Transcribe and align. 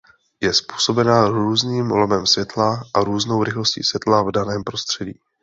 Je 0.41 0.53
způsobena 0.53 1.27
různým 1.29 1.91
lomem 1.91 2.25
světla 2.25 2.81
a 2.93 2.99
různou 2.99 3.43
rychlostí 3.43 3.83
světla 3.83 4.23
v 4.23 4.31
daném 4.31 4.63
prostředí. 4.63 5.13